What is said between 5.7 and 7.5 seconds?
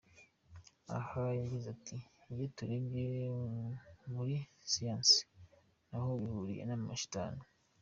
ntaho bihuriye n’amashitani.